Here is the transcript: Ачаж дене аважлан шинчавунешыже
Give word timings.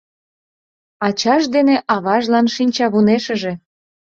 Ачаж 1.07 1.43
дене 1.55 1.75
аважлан 1.93 2.47
шинчавунешыже 2.55 3.53